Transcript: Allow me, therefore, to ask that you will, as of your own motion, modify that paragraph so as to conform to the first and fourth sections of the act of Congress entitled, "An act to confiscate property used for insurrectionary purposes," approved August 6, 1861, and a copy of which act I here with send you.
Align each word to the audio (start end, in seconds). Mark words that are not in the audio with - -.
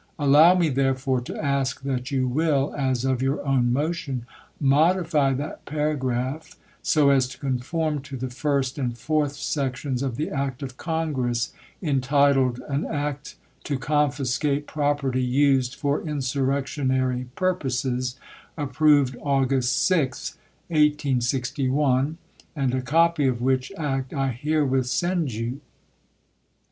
Allow 0.17 0.55
me, 0.55 0.69
therefore, 0.69 1.21
to 1.21 1.37
ask 1.45 1.81
that 1.81 2.09
you 2.09 2.27
will, 2.27 2.73
as 2.75 3.05
of 3.05 3.21
your 3.21 3.45
own 3.45 3.71
motion, 3.71 4.25
modify 4.59 5.31
that 5.35 5.63
paragraph 5.65 6.57
so 6.81 7.11
as 7.11 7.27
to 7.27 7.37
conform 7.37 8.01
to 8.01 8.17
the 8.17 8.31
first 8.31 8.79
and 8.79 8.97
fourth 8.97 9.35
sections 9.35 10.01
of 10.01 10.15
the 10.15 10.31
act 10.31 10.63
of 10.63 10.75
Congress 10.75 11.53
entitled, 11.83 12.59
"An 12.67 12.83
act 12.87 13.35
to 13.65 13.77
confiscate 13.77 14.65
property 14.65 15.21
used 15.21 15.75
for 15.75 16.01
insurrectionary 16.01 17.27
purposes," 17.35 18.15
approved 18.57 19.15
August 19.21 19.85
6, 19.85 20.31
1861, 20.69 22.17
and 22.55 22.73
a 22.73 22.81
copy 22.81 23.27
of 23.27 23.39
which 23.39 23.71
act 23.77 24.15
I 24.15 24.29
here 24.31 24.65
with 24.65 24.87
send 24.87 25.33
you. 25.33 25.61